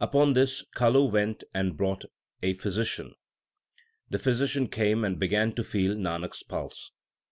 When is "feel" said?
5.62-5.94